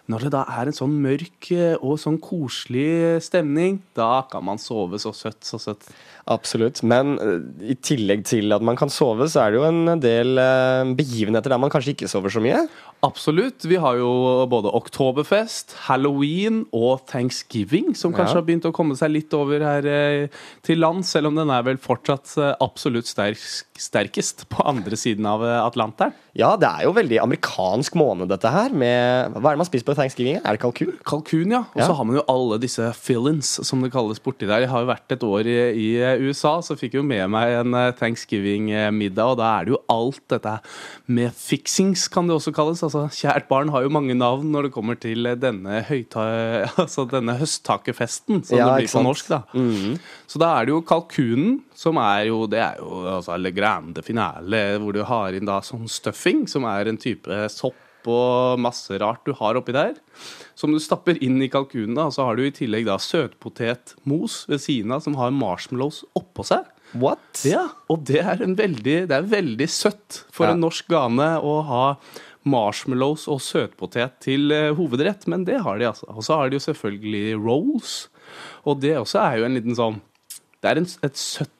når 0.08 0.24
det 0.24 0.30
da 0.32 0.42
er 0.56 0.70
en 0.70 0.76
sånn 0.76 0.94
mørk 1.04 1.50
eh, 1.52 1.74
og 1.84 1.98
sånn 2.00 2.16
koselig 2.22 3.20
stemning, 3.26 3.82
da 3.96 4.24
kan 4.30 4.44
man 4.46 4.60
sove 4.60 4.96
så 5.00 5.12
søtt, 5.12 5.42
så 5.44 5.60
søtt. 5.60 5.90
Absolutt. 6.28 6.80
Men 6.84 7.16
uh, 7.20 7.40
i 7.60 7.76
tillegg 7.76 8.24
til 8.28 8.52
at 8.56 8.64
man 8.64 8.76
kan 8.76 8.92
sove, 8.92 9.28
så 9.28 9.44
er 9.44 9.52
det 9.52 9.60
jo 9.60 9.66
en 9.68 10.00
del 10.00 10.40
uh, 10.40 10.88
begivenheter 10.96 11.52
der 11.52 11.60
man 11.60 11.72
kanskje 11.72 11.92
ikke 11.92 12.08
sover 12.08 12.32
så 12.32 12.40
mye? 12.44 12.62
Absolutt. 13.04 13.64
Vi 13.68 13.76
har 13.80 14.00
jo 14.00 14.10
både 14.48 14.72
Oktoberfest, 14.76 15.76
Halloween 15.86 16.62
og 16.72 17.04
Thanksgiving, 17.08 17.92
som 17.96 18.16
kanskje 18.16 18.38
ja. 18.38 18.40
har 18.40 18.48
begynt 18.48 18.68
å 18.68 18.74
komme 18.76 18.96
seg 18.98 19.12
litt 19.12 19.36
over 19.36 19.64
her 19.64 19.88
til 20.66 20.82
land, 20.82 21.04
selv 21.06 21.30
om 21.30 21.38
den 21.38 21.52
er 21.52 21.68
vel 21.68 21.78
fortsatt 21.80 22.34
absolutt 22.64 23.08
sterk, 23.08 23.44
sterkest 23.78 24.48
på 24.50 24.64
andre 24.66 24.98
siden 24.98 25.28
av 25.30 25.44
Atlanteren. 25.62 26.16
Ja, 26.38 26.52
det 26.54 26.68
er 26.70 26.84
jo 26.86 26.92
veldig 26.94 27.18
amerikansk 27.18 27.96
måned, 27.98 28.28
dette 28.30 28.50
her. 28.52 28.70
Med, 28.70 29.34
hva 29.34 29.50
er 29.50 29.56
det 29.56 29.62
man 29.64 29.66
spiser 29.66 29.86
på 29.88 29.96
thanksgiving? 29.98 30.36
Er 30.38 30.54
det 30.54 30.62
kalkun? 30.62 30.92
Kalkun, 31.08 31.50
ja. 31.50 31.64
Og 31.72 31.80
så 31.80 31.88
ja. 31.88 31.96
har 31.98 32.06
man 32.06 32.18
jo 32.20 32.22
alle 32.30 32.60
disse 32.62 32.92
fill-ins, 32.94 33.56
som 33.66 33.82
det 33.82 33.90
kalles 33.90 34.22
borti 34.22 34.46
der. 34.46 34.62
Jeg 34.62 34.70
har 34.70 34.84
jo 34.84 34.90
vært 34.92 35.16
et 35.16 35.26
år 35.26 35.50
i, 35.50 35.56
i 35.74 35.88
USA, 36.22 36.60
så 36.62 36.78
fikk 36.78 36.94
jo 37.00 37.02
med 37.06 37.26
meg 37.34 37.56
en 37.58 37.74
eh, 37.74 37.90
thanksgiving-middag, 37.98 39.34
og 39.34 39.40
da 39.42 39.50
er 39.56 39.66
det 39.66 39.74
jo 39.74 39.82
alt 39.90 40.22
dette 40.30 40.54
med 41.10 41.34
fixings, 41.34 42.06
kan 42.14 42.30
det 42.30 42.38
også 42.38 42.54
kalles. 42.54 42.84
Altså, 42.86 43.08
kjært 43.18 43.50
barn 43.50 43.74
har 43.74 43.82
jo 43.82 43.94
mange 43.98 44.14
navn 44.14 44.52
når 44.54 44.68
det 44.68 44.74
kommer 44.78 45.00
til 45.02 45.26
denne, 45.42 45.82
altså 46.84 47.08
denne 47.10 47.34
høsttakefesten, 47.42 48.44
som 48.46 48.62
ja, 48.62 48.70
det 48.70 48.84
blir 48.84 48.94
på 48.94 49.02
norsk, 49.08 49.34
da. 49.34 49.42
Mm 49.58 49.72
-hmm. 49.74 49.98
Så 50.30 50.38
da 50.38 50.54
er 50.54 50.70
det 50.70 50.76
jo 50.76 50.86
kalkunen, 50.86 51.64
som 51.78 51.98
er 52.02 52.26
jo 52.28 52.46
Det 52.50 52.58
er 52.58 52.80
jo 52.80 53.04
altså 53.06 53.36
Le 53.38 53.52
Grande 53.54 54.02
Finale, 54.02 54.62
hvor 54.82 54.96
du 54.96 55.04
har 55.06 55.36
inn 55.36 55.46
da 55.48 55.60
sånn 55.64 55.86
stuffing 55.90 56.46
som 56.50 56.66
er 56.66 56.90
en 56.90 56.98
type 56.98 57.44
sopp 57.54 57.84
og 58.08 58.60
masse 58.62 58.94
rart 59.02 59.26
du 59.26 59.34
har 59.36 59.58
oppi 59.58 59.74
der. 59.74 59.96
Som 60.58 60.72
du 60.72 60.78
stapper 60.80 61.18
inn 61.24 61.42
i 61.42 61.50
kalkunen. 61.52 61.96
da, 61.98 62.08
Så 62.10 62.24
har 62.24 62.38
du 62.38 62.46
i 62.46 62.54
tillegg 62.54 62.86
da 62.86 62.96
søtpotetmos 62.96 64.46
ved 64.48 64.62
siden 64.64 64.94
av, 64.94 65.02
som 65.04 65.18
har 65.18 65.34
marshmallows 65.34 66.04
oppå 66.16 66.46
seg. 66.46 66.64
What? 66.94 67.42
Ja, 67.44 67.68
Og 67.92 68.06
det 68.08 68.22
er, 68.22 68.40
en 68.42 68.56
veldig, 68.56 68.96
det 69.10 69.14
er 69.14 69.28
veldig 69.28 69.68
søtt 69.68 70.22
for 70.32 70.48
ja. 70.48 70.54
en 70.54 70.64
norsk 70.64 70.88
gane 70.88 71.34
å 71.36 71.60
ha 71.68 71.84
marshmallows 72.48 73.26
og 73.28 73.42
søtpotet 73.44 74.22
til 74.24 74.54
eh, 74.54 74.72
hovedrett, 74.72 75.26
men 75.28 75.44
det 75.44 75.60
har 75.66 75.76
de, 75.76 75.90
altså. 75.90 76.08
Og 76.14 76.24
så 76.24 76.38
har 76.38 76.48
de 76.48 76.56
jo 76.56 76.64
selvfølgelig 76.64 77.36
rolls. 77.42 77.98
Og 78.64 78.80
det 78.80 78.96
også 78.96 79.20
er 79.20 79.40
jo 79.40 79.48
en 79.48 79.58
liten 79.58 79.76
sånn 79.76 80.00
Det 80.62 80.70
er 80.70 80.80
en, 80.80 80.88
et 81.04 81.20
søtt 81.20 81.52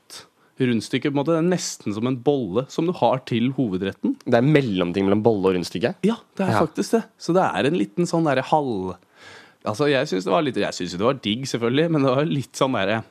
rundstykke. 0.67 1.11
på 1.11 1.15
en 1.15 1.21
måte. 1.21 1.35
Det 1.37 1.43
er 1.45 1.51
nesten 1.53 1.95
som 1.95 2.07
en 2.11 2.17
bolle 2.25 2.67
som 2.73 2.87
du 2.87 2.93
har 2.93 3.19
til 3.29 3.53
hovedretten. 3.57 4.17
Det 4.25 4.35
er 4.35 4.43
en 4.43 4.53
mellomting 4.53 5.05
mellom 5.07 5.23
bolle 5.23 5.47
og 5.53 5.55
rundstykke. 5.59 5.95
Ja, 6.03 6.17
det 6.37 6.47
er 6.49 6.53
Ja. 6.57 6.61
faktisk 6.67 6.91
det. 6.99 7.05
Så 7.19 7.33
det 7.35 7.43
er 7.45 7.67
en 7.71 7.79
liten 7.79 8.07
sånn 8.07 8.25
derre 8.25 8.43
halv... 8.43 8.97
Altså, 9.67 9.89
jeg 9.91 10.07
syns 10.07 10.25
det 10.25 10.31
var 10.33 10.43
litt 10.43 10.55
Jeg 10.57 10.73
synes 10.73 10.93
jo 10.93 10.99
det 10.99 11.05
var 11.05 11.15
digg, 11.21 11.43
selvfølgelig, 11.51 11.91
men 11.91 12.03
det 12.03 12.11
var 12.15 12.25
litt 12.25 12.53
sånn 12.57 12.73
derre 12.73 13.03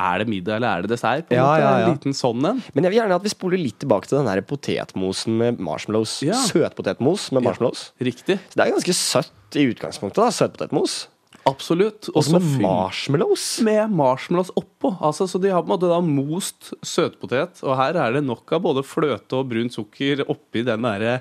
Er 0.00 0.18
det 0.18 0.28
middag, 0.28 0.56
eller 0.56 0.68
er 0.78 0.82
det 0.82 0.90
dessert? 0.90 1.28
På 1.28 1.32
en 1.34 1.38
Ja, 1.38 1.44
måte. 1.46 1.60
ja, 1.60 1.78
ja. 1.78 1.86
En 1.86 1.94
liten 1.98 2.12
sånn 2.16 2.44
en. 2.44 2.62
Men 2.74 2.84
jeg 2.84 2.92
vil 2.92 2.98
gjerne 3.00 3.14
at 3.16 3.22
vi 3.22 3.28
spoler 3.28 3.58
litt 3.58 3.78
tilbake 3.78 4.08
til 4.08 4.18
den 4.18 4.26
der 4.26 4.40
potetmosen 4.42 5.36
med 5.36 5.58
marshmallows. 5.60 6.22
Ja. 6.22 6.32
Søtpotetmos 6.34 7.30
med 7.32 7.42
marshmallows. 7.44 7.92
Riktig. 8.00 8.38
Så 8.48 8.56
det 8.56 8.66
er 8.66 8.72
ganske 8.72 8.94
søtt 8.96 9.56
i 9.60 9.66
utgangspunktet. 9.74 10.16
da, 10.22 10.30
Søtpotetmos. 10.30 11.06
Absolutt. 11.48 12.10
Og 12.12 12.24
så 12.26 12.38
med 12.38 12.60
marshmallows. 12.64 13.44
med 13.64 13.94
marshmallows 13.96 14.50
oppå. 14.58 14.92
Altså, 15.00 15.26
så 15.30 15.40
de 15.40 15.52
har 15.52 15.62
på 15.62 15.70
en 15.70 15.74
måte 15.74 15.90
da 15.90 16.00
most 16.04 16.72
søtpotet, 16.84 17.62
og 17.64 17.78
her 17.80 17.96
er 17.96 18.18
det 18.18 18.24
nok 18.26 18.52
av 18.52 18.64
både 18.66 18.84
fløte 18.86 19.38
og 19.38 19.48
brunt 19.52 19.76
sukker 19.76 20.24
oppi 20.28 20.64
den 20.66 20.84
derre 20.84 21.20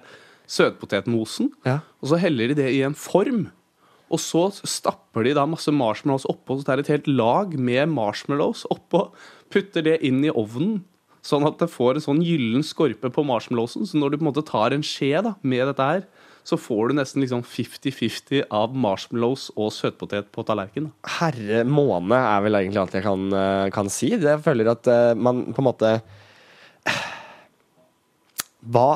søtpotetmosen. 0.50 1.54
Ja. 1.68 1.80
Og 2.02 2.12
så 2.12 2.20
heller 2.20 2.52
de 2.52 2.60
det 2.60 2.70
i 2.76 2.84
en 2.86 2.98
form. 2.98 3.48
Og 4.10 4.22
så 4.22 4.48
stapper 4.66 5.28
de 5.28 5.36
da 5.38 5.46
masse 5.46 5.72
marshmallows 5.72 6.26
oppå, 6.30 6.58
så 6.58 6.66
det 6.66 6.74
er 6.74 6.84
et 6.84 6.94
helt 6.96 7.10
lag 7.12 7.54
med 7.54 7.92
marshmallows 7.94 8.66
oppå. 8.74 9.12
Putter 9.54 9.86
det 9.86 10.00
inn 10.06 10.24
i 10.26 10.34
ovnen, 10.34 10.82
sånn 11.26 11.46
at 11.48 11.60
det 11.62 11.70
får 11.70 12.00
en 12.00 12.06
sånn 12.08 12.24
gyllen 12.26 12.66
skorpe 12.66 13.12
på 13.14 13.26
marshmallowsen. 13.28 13.86
Så 13.86 14.00
når 14.02 14.14
du 14.14 14.18
på 14.18 14.26
en 14.26 14.32
måte 14.32 14.46
tar 14.48 14.74
en 14.74 14.86
skje 14.86 15.22
da, 15.26 15.36
med 15.46 15.68
dette 15.70 15.90
her, 15.92 16.08
så 16.50 16.58
får 16.58 16.90
du 16.90 16.98
nesten 16.98 17.22
liksom 17.24 17.44
50-50 17.46 18.48
av 18.56 18.74
marshmallows 18.74 19.50
og 19.56 19.70
søtpotet 19.76 20.32
på 20.34 20.46
tallerkenen. 20.48 20.92
Herre 21.20 21.62
måne 21.68 22.18
er 22.18 22.42
vel 22.46 22.58
egentlig 22.58 22.82
alt 22.82 22.98
jeg 22.98 23.06
kan, 23.06 23.28
eh, 23.38 23.70
kan 23.76 23.92
si. 23.94 24.10
Jeg 24.16 24.42
føler 24.46 24.72
at 24.74 24.90
eh, 24.90 25.14
man 25.14 25.46
på 25.54 25.62
en 25.62 25.70
måte 25.70 25.94
Hva 28.74 28.90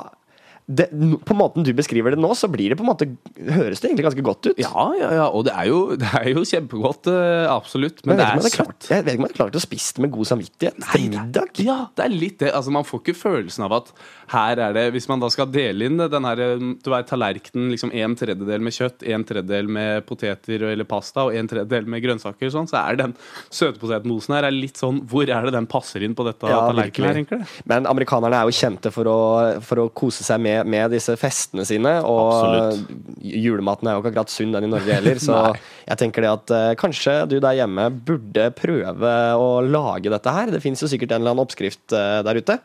det, 0.65 0.87
På 1.27 1.35
måten 1.35 1.63
du 1.65 1.73
beskriver 1.75 2.15
det 2.15 2.19
nå, 2.23 2.29
så 2.39 2.47
blir 2.51 2.71
det 2.71 2.77
på 2.79 2.85
en 2.85 2.89
måte 2.91 3.07
høres 3.51 3.81
det 3.83 3.89
egentlig 3.89 4.05
ganske 4.07 4.23
godt 4.23 4.47
ut. 4.51 4.59
Ja, 4.63 4.85
ja, 4.95 5.09
ja, 5.19 5.25
og 5.27 5.43
det 5.47 5.53
er 5.59 5.67
jo, 5.67 5.79
det 5.99 6.07
er 6.15 6.29
jo 6.31 6.43
kjempegodt, 6.47 7.09
eh, 7.11 7.47
absolutt. 7.51 7.99
Men 8.05 8.15
Men, 8.15 8.21
det 8.23 8.47
er 8.53 8.55
klart, 8.63 8.87
jeg 8.89 9.03
vet 9.03 9.13
ikke 9.13 9.19
om 9.19 9.27
jeg 9.27 9.33
hadde 9.33 9.39
klart 9.41 9.59
å 9.59 9.63
spise 9.65 9.95
det 9.97 10.05
med 10.05 10.13
god 10.15 10.29
samvittighet 10.31 10.77
til 10.79 10.87
det 10.87 11.01
er- 11.03 11.09
middag. 11.25 11.63
Ja, 11.67 11.77
det 11.95 12.05
er 12.05 12.13
litt 12.15 12.37
det. 12.39 12.53
Altså, 12.53 12.71
man 12.71 12.87
får 12.87 13.01
ikke 13.03 13.17
følelsen 13.19 13.65
av 13.67 13.73
at 13.81 13.91
her 14.33 14.57
er 14.69 14.73
det 14.73 14.85
Hvis 14.93 15.07
man 15.09 15.19
da 15.19 15.27
skal 15.29 15.51
dele 15.51 15.85
inn 15.89 15.97
den 15.97 16.23
her 16.29 16.39
eh, 16.39 16.57
du 16.83 16.89
vet, 16.93 17.07
tallerkenen, 17.11 17.69
liksom 17.73 17.91
en 17.93 18.15
tredjedel 18.15 18.61
med 18.63 18.73
kjøtt, 18.73 19.03
en 19.13 19.23
tredjedel 19.27 19.67
med 19.67 20.05
poteter 20.07 20.63
eller 20.71 20.87
pasta 20.87 21.27
og 21.27 21.35
en 21.35 21.47
tredjedel 21.51 21.85
med 21.91 22.01
grønnsaker, 22.03 22.49
sånn, 22.53 22.69
så 22.71 22.79
er 22.87 22.95
den 23.03 23.13
søtpotetmosen 23.53 24.35
her 24.37 24.47
er 24.47 24.55
litt 24.55 24.79
sånn 24.79 25.01
Hvor 25.09 25.27
er 25.27 25.47
det 25.47 25.53
den 25.55 25.67
passer 25.69 26.03
inn 26.05 26.15
på 26.17 26.25
dette 26.27 26.49
Ja, 26.49 26.61
tallerkenen 26.69 27.09
her, 27.09 27.19
egentlig? 27.21 27.47
Men 27.69 27.87
amerikanerne 27.89 28.39
er 28.41 28.49
jo 28.49 28.55
kjente 28.57 28.91
for 28.95 29.09
å, 29.11 29.17
for 29.65 29.83
å 29.83 29.87
kose 29.93 30.23
seg 30.25 30.41
med, 30.43 30.52
med 30.67 30.93
disse 30.93 31.15
festene 31.19 31.65
sine. 31.67 31.95
Og 32.05 32.31
Absolutt. 32.33 33.19
julematen 33.23 33.89
er 33.89 33.95
jo 33.95 34.03
ikke 34.03 34.11
akkurat 34.13 34.33
sunn, 34.33 34.53
den 34.55 34.67
i 34.67 34.71
Norge 34.71 34.97
heller. 34.97 35.21
Så 35.21 35.37
jeg 35.87 35.99
tenker 35.99 36.25
det 36.25 36.31
at 36.31 36.53
eh, 36.55 36.69
kanskje 36.79 37.15
du 37.31 37.37
der 37.43 37.57
hjemme 37.57 37.89
burde 38.07 38.49
prøve 38.57 39.13
å 39.39 39.49
lage 39.65 40.11
dette 40.13 40.33
her. 40.35 40.53
Det 40.53 40.61
fins 40.63 40.83
jo 40.83 40.89
sikkert 40.91 41.15
en 41.15 41.23
eller 41.23 41.33
annen 41.33 41.45
oppskrift 41.45 41.95
eh, 41.97 42.21
der 42.27 42.39
ute. 42.39 42.59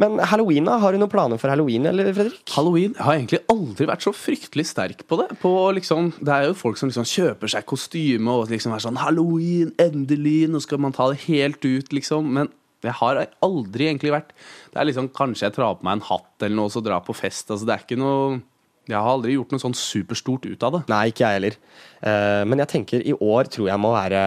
Men 0.00 0.20
halloween, 0.32 0.68
da? 0.68 0.78
Har 0.82 0.94
du 0.94 1.00
noen 1.02 1.12
planer 1.12 1.40
for 1.40 1.52
halloween, 1.52 1.88
eller 1.90 2.12
Fredrik? 2.12 2.42
Halloween 2.54 2.96
har 3.00 3.16
egentlig 3.16 3.42
aldri 3.52 3.88
vært 3.90 4.06
så 4.06 4.14
fryktelig 4.16 4.68
sterk 4.70 5.06
på 5.08 5.20
det. 5.22 5.28
På 5.42 5.54
liksom, 5.76 6.12
det 6.20 6.34
er 6.36 6.48
jo 6.50 6.58
folk 6.58 6.80
som 6.80 6.92
liksom 6.92 7.08
kjøper 7.08 7.54
seg 7.56 7.68
kostyme 7.68 8.38
og 8.38 8.52
liksom 8.52 8.74
er 8.76 8.84
sånn 8.84 9.00
Halloween, 9.02 9.72
endelig, 9.82 10.46
nå 10.50 10.60
skal 10.62 10.82
man 10.82 10.94
ta 10.96 11.10
det 11.12 11.22
helt 11.26 11.62
ut, 11.64 11.92
liksom. 11.94 12.28
Men 12.36 12.52
jeg 12.82 12.96
har 12.98 13.20
aldri 13.44 13.86
egentlig 13.88 14.14
vært 14.14 14.32
Det 14.72 14.80
er 14.80 14.88
liksom 14.88 15.10
Kanskje 15.12 15.48
jeg 15.48 15.58
tar 15.58 15.76
på 15.76 15.86
meg 15.86 15.98
en 15.98 16.08
hatt 16.08 16.46
eller 16.46 16.58
noe 16.58 16.70
og 16.70 16.74
så 16.74 16.82
drar 16.84 17.04
på 17.04 17.14
fest. 17.16 17.50
Altså, 17.52 17.68
det 17.68 17.74
er 17.74 17.84
ikke 17.84 18.00
noe 18.00 18.40
Jeg 18.88 18.96
har 18.96 19.10
aldri 19.12 19.36
gjort 19.36 19.52
noe 19.52 19.62
sånn 19.62 19.76
superstort 19.78 20.48
ut 20.48 20.64
av 20.66 20.74
det. 20.74 20.80
Nei, 20.90 21.02
ikke 21.12 21.28
jeg 21.28 21.38
heller. 21.38 21.58
Uh, 22.02 22.42
men 22.50 22.64
jeg 22.64 22.72
tenker 22.72 23.04
i 23.06 23.14
år 23.14 23.50
tror 23.52 23.68
jeg 23.68 23.82
må 23.82 23.92
være, 23.94 24.22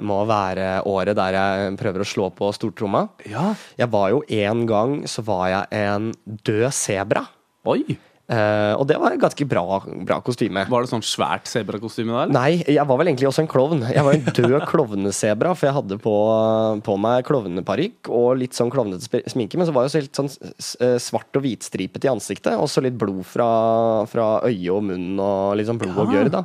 må 0.00 0.22
være 0.30 0.70
året 0.88 1.18
der 1.18 1.36
jeg 1.36 1.76
prøver 1.82 2.04
å 2.04 2.08
slå 2.08 2.30
på 2.38 2.48
stortromma. 2.56 3.04
Ja. 3.28 3.50
Jeg 3.76 3.90
var 3.92 4.14
jo 4.14 4.24
en 4.24 4.64
gang 4.70 4.96
så 5.10 5.26
var 5.26 5.50
jeg 5.52 5.84
en 5.84 6.12
død 6.24 6.68
sebra. 6.72 7.26
Oi! 7.68 7.98
Eh, 8.24 8.72
og 8.80 8.86
det 8.88 8.96
var 8.96 9.12
et 9.12 9.20
ganske 9.20 9.44
bra, 9.44 9.62
bra 10.08 10.16
kostyme. 10.24 10.62
Var 10.72 10.84
det 10.84 10.88
sånn 10.88 11.02
svært 11.04 11.44
sebrakostyme 11.50 12.08
da, 12.08 12.22
eller? 12.22 12.32
Nei, 12.32 12.62
jeg 12.72 12.86
var 12.88 12.96
vel 12.96 13.10
egentlig 13.10 13.28
også 13.28 13.42
en 13.44 13.50
klovn. 13.52 13.82
Jeg 13.92 14.04
var 14.06 14.16
en 14.16 14.30
død 14.38 14.64
klovnesebra, 14.70 15.52
for 15.58 15.68
jeg 15.68 15.76
hadde 15.76 15.98
på, 16.00 16.14
på 16.86 16.96
meg 17.04 17.26
klovneparykk 17.28 18.08
og 18.08 18.30
litt 18.40 18.56
sånn 18.56 18.72
klovnete 18.72 19.20
sminke, 19.28 19.60
men 19.60 19.68
så 19.68 19.74
var 19.76 19.84
jeg 19.84 19.92
også 19.92 20.00
helt 20.00 20.20
sånn 20.22 20.32
eh, 20.88 20.96
svart 21.04 21.36
og 21.36 21.44
hvitstripet 21.44 22.08
i 22.08 22.12
ansiktet, 22.14 22.56
og 22.56 22.70
så 22.72 22.80
litt 22.86 22.96
blod 23.00 23.20
fra, 23.28 23.50
fra 24.08 24.30
øyet 24.48 24.72
og 24.72 24.86
munnen 24.88 25.20
og 25.20 25.58
litt 25.60 25.68
sånn 25.68 25.82
blod 25.82 26.00
og 26.00 26.08
Ja. 26.08 26.22
gørr, 26.22 26.32
da. 26.38 26.44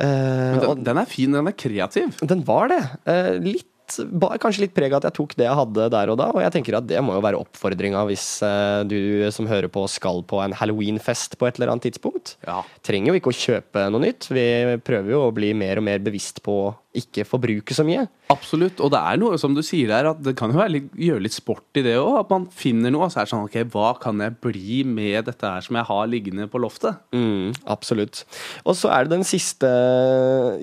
Uh, 0.00 0.06
Men 0.06 0.60
og 0.64 0.76
den, 0.78 0.84
den 0.86 0.98
er 1.02 1.08
fin, 1.10 1.32
den 1.34 1.48
er 1.50 1.52
kreativ. 1.60 2.14
den 2.24 2.44
var 2.48 2.70
det. 2.72 2.78
Uh, 3.04 3.34
litt 3.44 3.66
bar 4.10 4.38
kanskje 4.42 4.66
litt 4.66 4.74
preg 4.76 4.92
av 4.92 5.00
at 5.00 5.08
jeg 5.08 5.16
tok 5.18 5.34
det 5.38 5.46
jeg 5.46 5.58
hadde 5.60 5.88
der 5.94 6.12
og 6.12 6.18
da, 6.20 6.28
og 6.34 6.42
jeg 6.44 6.54
tenker 6.54 6.78
at 6.78 6.88
det 6.90 7.00
må 7.04 7.16
jo 7.16 7.24
være 7.24 7.40
oppfordringa 7.40 8.04
hvis 8.08 8.26
eh, 8.46 8.82
du 8.88 8.98
som 9.34 9.48
hører 9.50 9.70
på 9.72 9.86
skal 9.90 10.22
på 10.28 10.40
en 10.44 10.54
halloweenfest 10.56 11.38
på 11.40 11.48
et 11.48 11.58
eller 11.58 11.74
annet 11.74 11.88
tidspunkt. 11.88 12.36
Ja. 12.46 12.60
Trenger 12.86 13.12
jo 13.12 13.20
ikke 13.20 13.32
å 13.32 13.40
kjøpe 13.40 13.86
noe 13.92 14.04
nytt. 14.04 14.30
Vi 14.30 14.46
prøver 14.86 15.14
jo 15.16 15.24
å 15.26 15.34
bli 15.34 15.52
mer 15.56 15.80
og 15.80 15.88
mer 15.88 16.02
bevisst 16.04 16.42
på 16.46 16.60
ikke 16.96 17.22
forbruke 17.22 17.74
så 17.76 17.84
mye. 17.86 18.02
Absolutt. 18.34 18.80
Og 18.82 18.90
det 18.90 18.98
er 18.98 19.18
noe 19.22 19.36
som 19.38 19.52
du 19.54 19.60
sier 19.62 19.86
der, 19.92 20.08
at 20.10 20.18
det 20.26 20.32
kan 20.38 20.50
jo 20.50 20.58
være 20.58 20.72
litt, 20.74 20.88
gjøre 20.98 21.22
litt 21.22 21.36
sport 21.36 21.78
i 21.78 21.84
det 21.86 21.92
òg. 22.00 22.16
At 22.24 22.32
man 22.32 22.48
finner 22.50 22.90
noe, 22.90 23.06
og 23.06 23.12
så 23.14 23.20
er 23.22 23.28
det 23.28 23.32
sånn 23.32 23.44
OK, 23.46 23.58
hva 23.70 23.92
kan 24.02 24.18
jeg 24.24 24.34
bli 24.42 24.80
med 24.88 25.28
dette 25.28 25.46
her 25.46 25.62
som 25.62 25.78
jeg 25.78 25.86
har 25.86 26.10
liggende 26.10 26.48
på 26.50 26.58
loftet? 26.62 26.98
Mm, 27.14 27.54
absolutt. 27.70 28.24
Og 28.64 28.74
så 28.78 28.90
er 28.90 29.06
det 29.06 29.14
den 29.14 29.26
siste 29.28 29.70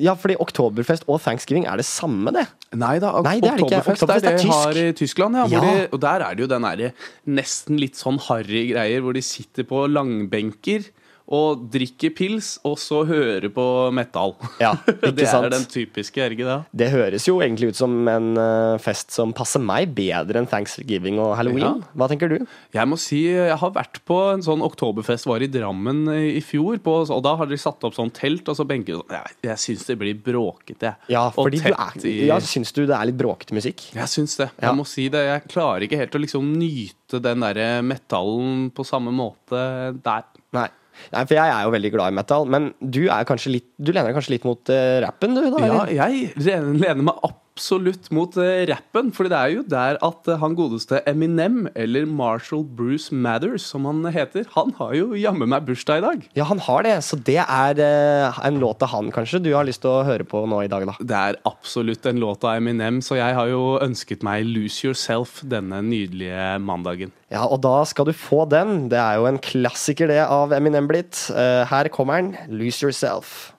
Ja, 0.03 0.17
fordi 0.19 0.35
Oktoberfest 0.43 1.07
og 1.07 1.21
Thanksgiving 1.23 1.67
er 1.69 1.79
det 1.79 1.87
samme, 1.87 2.33
det. 2.35 2.43
Nei 2.75 2.97
da, 2.99 3.13
Nei, 3.23 3.37
det 3.39 3.53
er 3.53 3.61
det. 3.61 3.69
Oktoberfest 3.69 4.03
er 4.03 4.07
Oktoberfest 4.09 4.27
er 4.27 4.37
det 4.43 4.51
har 4.51 4.81
i 4.83 4.87
Tyskland. 4.99 5.39
Ja, 5.39 5.47
Ja. 5.47 5.63
De, 5.63 5.87
og 5.95 6.01
der 6.03 6.27
er 6.27 6.35
det 6.35 6.43
jo 6.43 6.51
den 6.51 6.67
derre 6.67 6.91
nesten 7.39 7.79
litt 7.79 7.95
sånn 7.95 8.19
harry 8.27 8.67
greier, 8.73 8.99
hvor 9.05 9.15
de 9.15 9.23
sitter 9.23 9.63
på 9.67 9.85
langbenker 9.87 10.91
og 11.27 11.65
drikker 11.73 12.13
pils, 12.15 12.53
og 12.67 12.77
så 12.79 13.01
hører 13.07 13.49
på 13.51 13.65
metal. 13.95 14.35
Ja, 14.63 14.73
ikke 14.87 15.11
det 15.17 15.27
sant? 15.27 15.49
er 15.49 15.55
den 15.57 15.67
typiske, 15.67 16.21
er 16.23 16.31
det 16.31 16.37
ikke 16.39 16.47
det? 16.47 16.57
Det 16.83 16.89
høres 16.93 17.27
jo 17.27 17.39
egentlig 17.43 17.73
ut 17.73 17.79
som 17.81 17.97
en 18.07 18.29
eh, 18.39 18.77
fest 18.83 19.11
som 19.15 19.33
passer 19.35 19.59
meg 19.63 19.91
bedre 19.97 20.39
enn 20.39 20.47
Thanksgiving 20.47 21.19
og 21.19 21.33
halloween. 21.39 21.81
Ja. 21.83 21.93
Hva 21.99 22.07
tenker 22.11 22.31
du? 22.31 22.37
Jeg 22.75 22.87
må 22.87 22.99
si, 23.01 23.25
jeg 23.33 23.59
har 23.59 23.75
vært 23.75 23.99
på 24.07 24.21
en 24.31 24.45
sånn 24.45 24.63
oktoberfest, 24.65 25.27
var 25.27 25.43
i 25.43 25.51
Drammen 25.51 26.05
i 26.13 26.37
i 26.37 26.41
fjor, 26.45 26.77
på, 26.83 26.93
og 27.13 27.21
da 27.25 27.33
har 27.39 27.49
de 27.49 27.57
satt 27.59 27.83
opp 27.87 27.95
sånn 27.97 28.11
telt 28.15 28.47
og 28.51 28.57
så 28.59 28.65
benker. 28.67 28.99
sånn. 28.99 29.15
Jeg, 29.17 29.37
jeg 29.49 29.63
syns 29.63 29.85
det 29.89 29.97
blir 29.99 30.17
bråkete. 30.27 30.93
Ja, 31.11 31.27
fordi 31.33 31.61
du 31.63 31.69
er, 31.71 32.07
ja, 32.27 32.39
Syns 32.47 32.71
du 32.75 32.83
det 32.85 32.95
er 32.95 33.09
litt 33.09 33.17
bråkete 33.19 33.55
musikk? 33.57 33.89
Jeg 33.97 34.11
syns 34.11 34.37
det. 34.39 34.49
Ja. 34.55 34.69
Jeg 34.69 34.79
må 34.79 34.85
si 34.87 35.07
det. 35.13 35.23
Jeg 35.27 35.45
klarer 35.51 35.87
ikke 35.87 35.99
helt 35.99 36.15
å 36.17 36.21
liksom 36.23 36.51
nyte 36.59 37.21
den 37.23 37.43
derre 37.43 37.69
metallen 37.85 38.67
på 38.75 38.85
samme 38.87 39.13
måte 39.15 39.63
der. 40.03 40.27
Nei. 40.55 40.67
Nei, 41.13 41.23
for 41.23 41.37
jeg 41.37 41.53
er 41.53 41.65
jo 41.65 41.73
veldig 41.75 41.91
glad 41.93 42.13
i 42.13 42.17
metal, 42.17 42.47
men 42.51 42.71
du 42.81 43.03
er 43.05 43.27
kanskje 43.27 43.53
litt 43.57 43.67
Du 43.77 43.91
lener 43.93 44.09
deg 44.09 44.17
kanskje 44.17 44.35
litt 44.35 44.47
mot 44.47 44.73
uh, 44.73 44.97
rappen, 45.05 45.37
du, 45.37 45.43
da? 45.53 45.67
Ja, 45.91 46.07
jeg 46.09 46.31
lener 46.37 47.03
meg 47.03 47.05
meg 47.11 47.37
absolutt 47.57 48.11
mot 48.13 48.37
uh, 48.37 48.63
rappen, 48.69 49.09
for 49.15 49.27
det 49.29 49.37
er 49.37 49.53
jo 49.55 49.63
der 49.65 49.97
at 50.05 50.29
eh, 50.29 50.37
han 50.37 50.55
godeste 50.57 51.01
Eminem, 51.09 51.65
eller 51.73 52.05
Marshall 52.05 52.61
Bruce 52.77 53.15
Mathers, 53.15 53.65
som 53.65 53.87
han 53.89 54.05
heter, 54.13 54.45
han 54.53 54.75
har 54.77 54.93
jo 54.97 55.17
jammen 55.17 55.49
meg 55.49 55.65
bursdag 55.65 56.01
i 56.01 56.05
dag. 56.05 56.27
Ja, 56.37 56.45
han 56.51 56.61
har 56.67 56.85
det, 56.85 56.95
så 57.07 57.17
det 57.17 57.39
er 57.41 57.81
eh, 57.81 58.39
en 58.45 58.61
låt 58.61 58.85
av 58.85 58.93
han, 58.93 59.09
kanskje, 59.15 59.41
du 59.41 59.51
har 59.55 59.65
lyst 59.67 59.81
til 59.85 59.91
å 59.95 60.05
høre 60.07 60.27
på 60.27 60.43
nå 60.49 60.61
i 60.65 60.71
dag, 60.71 60.85
da. 60.89 60.97
Det 61.01 61.17
er 61.17 61.41
absolutt 61.49 62.05
en 62.09 62.21
låt 62.21 62.45
av 62.45 62.61
Eminem, 62.61 63.01
så 63.05 63.17
jeg 63.17 63.37
har 63.39 63.49
jo 63.49 63.77
ønsket 63.81 64.25
meg 64.27 64.45
'Lose 64.45 64.85
Yourself' 64.85 65.41
denne 65.49 65.81
nydelige 65.85 66.57
mandagen. 66.61 67.13
Ja, 67.33 67.43
og 67.43 67.61
da 67.65 67.81
skal 67.89 68.07
du 68.07 68.13
få 68.15 68.45
den. 68.47 68.87
Det 68.93 69.01
er 69.01 69.17
jo 69.17 69.27
en 69.27 69.41
klassiker, 69.41 70.07
det, 70.13 70.21
av 70.23 70.53
Eminem 70.55 70.87
blitt. 70.87 71.25
Eh, 71.33 71.65
her 71.67 71.89
kommer 71.89 72.21
den. 72.21 72.35
'Lose 72.47 72.85
Yourself'. 72.85 73.56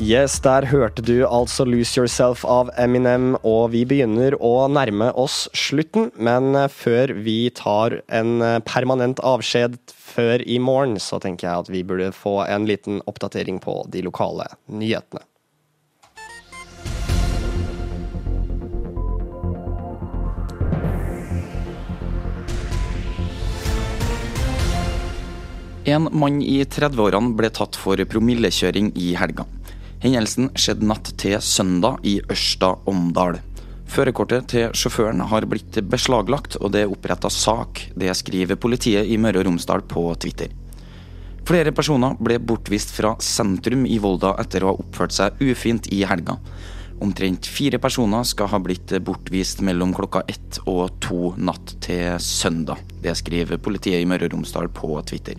Yes, 0.00 0.38
der 0.40 0.64
hørte 0.64 1.02
du 1.04 1.26
altså 1.28 1.66
'Lose 1.68 2.00
Yourself' 2.00 2.40
av 2.48 2.70
Eminem, 2.80 3.34
og 3.44 3.74
vi 3.74 3.82
begynner 3.84 4.32
å 4.40 4.64
nærme 4.72 5.10
oss 5.12 5.42
slutten. 5.52 6.08
Men 6.16 6.56
eh, 6.56 6.72
før 6.72 7.12
vi 7.20 7.50
tar 7.52 7.98
en 8.08 8.40
eh, 8.40 8.62
permanent 8.64 9.20
avskjed 9.20 9.76
før 9.92 10.40
i 10.48 10.56
morgen, 10.56 10.96
så 10.96 11.20
tenker 11.20 11.50
jeg 11.50 11.66
at 11.66 11.68
vi 11.68 11.84
burde 11.84 12.14
få 12.16 12.46
en 12.48 12.64
liten 12.64 13.02
oppdatering 13.04 13.60
på 13.60 13.76
de 13.92 14.00
lokale 14.08 14.48
nyhetene. 14.72 15.20
En 25.84 26.08
mann 26.08 26.40
i 26.40 26.62
30-årene 26.64 27.36
ble 27.36 27.52
tatt 27.52 27.76
for 27.76 28.00
promillekjøring 28.00 28.94
i 28.96 29.12
helga. 29.20 29.44
Hendelsen 30.00 30.48
skjedde 30.56 30.86
natt 30.88 31.10
til 31.20 31.34
søndag 31.44 31.98
i 32.08 32.14
Ørsta 32.32 32.70
Åndal. 32.88 33.36
Førerkortet 33.90 34.46
til 34.48 34.72
sjåføren 34.72 35.20
har 35.28 35.44
blitt 35.50 35.76
beslaglagt, 35.92 36.56
og 36.56 36.72
det 36.72 36.86
er 36.86 36.94
oppretta 36.94 37.28
sak. 37.28 37.82
Det 37.92 38.14
skriver 38.16 38.56
politiet 38.56 39.10
i 39.12 39.18
Møre 39.20 39.42
og 39.42 39.50
Romsdal 39.50 39.84
på 39.90 40.06
Twitter. 40.22 40.54
Flere 41.44 41.74
personer 41.76 42.16
ble 42.16 42.38
bortvist 42.40 42.94
fra 42.96 43.12
sentrum 43.20 43.84
i 43.84 43.98
Volda 44.00 44.32
etter 44.40 44.64
å 44.64 44.70
ha 44.70 44.80
oppført 44.80 45.12
seg 45.18 45.42
ufint 45.44 45.90
i 45.92 46.00
helga. 46.08 46.38
Omtrent 47.04 47.44
fire 47.52 47.76
personer 47.82 48.24
skal 48.28 48.48
ha 48.54 48.60
blitt 48.62 48.96
bortvist 49.04 49.60
mellom 49.66 49.92
klokka 49.96 50.24
ett 50.32 50.62
og 50.64 50.96
to 51.04 51.34
natt 51.36 51.76
til 51.84 52.16
søndag. 52.24 52.80
Det 53.04 53.12
skriver 53.20 53.60
politiet 53.60 54.00
i 54.00 54.08
Møre 54.08 54.30
og 54.30 54.38
Romsdal 54.38 54.72
på 54.72 54.96
Twitter. 55.04 55.36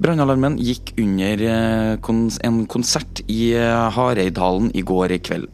Brannalarmen 0.00 0.54
gikk 0.56 0.94
under 0.96 1.42
eh, 1.44 2.10
en 2.48 2.60
konsert 2.72 3.20
i 3.28 3.52
eh, 3.52 3.88
Hareidhallen 3.92 4.70
i 4.72 4.80
går 4.80 5.12
kveld. 5.20 5.50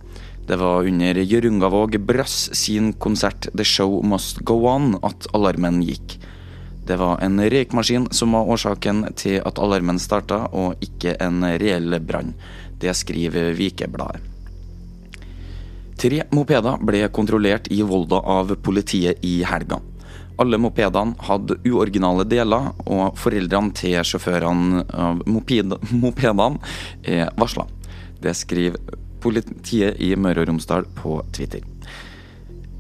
Det 0.46 0.58
var 0.60 0.86
under 0.86 1.18
Gjørungavåg 1.18 1.96
Brass 2.06 2.52
sin 2.54 2.92
konsert 2.92 3.48
The 3.50 3.66
Show 3.66 4.04
Must 4.06 4.44
Go 4.46 4.60
On 4.70 4.94
at 5.02 5.26
alarmen 5.34 5.80
gikk. 5.82 6.20
Det 6.86 6.94
var 7.00 7.18
en 7.26 7.42
røykmaskin 7.42 8.06
som 8.14 8.38
var 8.38 8.46
årsaken 8.54 9.02
til 9.18 9.40
at 9.42 9.58
alarmen 9.58 9.98
starta, 9.98 10.44
og 10.54 10.78
ikke 10.78 11.16
en 11.18 11.42
reell 11.58 11.98
brann. 11.98 12.36
Det 12.78 12.94
skriver 12.94 13.50
Vikebladet. 13.58 14.22
Tre 15.98 16.22
mopeder 16.30 16.78
ble 16.86 17.02
kontrollert 17.10 17.66
i 17.74 17.80
Volda 17.82 18.22
av 18.22 18.54
politiet 18.62 19.26
i 19.26 19.40
helga. 19.48 19.80
Alle 20.42 20.58
mopedene 20.60 21.16
hadde 21.24 21.56
uoriginale 21.64 22.26
deler, 22.28 22.72
og 22.84 23.16
foreldrene 23.20 23.72
til 23.76 23.96
sjåførene 24.04 24.84
av 24.92 25.22
mopedene 25.26 26.58
er 27.02 27.30
varsla. 27.40 27.64
Det 28.20 28.34
skriver 28.36 28.76
politiet 29.22 30.00
i 30.02 30.12
Møre 30.18 30.44
og 30.44 30.50
Romsdal 30.50 30.86
på 30.98 31.18
Twitter. 31.32 31.64